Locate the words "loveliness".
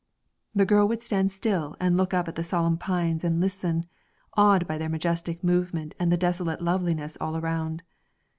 6.59-7.19